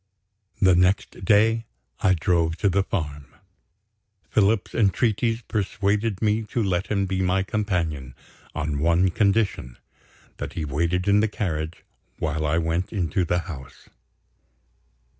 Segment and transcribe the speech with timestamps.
[0.59, 1.67] The next day
[1.99, 3.35] I drove to the farm.
[4.31, 8.15] Philip's entreaties persuaded me to let him be my companion,
[8.55, 9.77] on one condition
[10.37, 11.83] that he waited in the carriage
[12.17, 13.89] while I went into the house.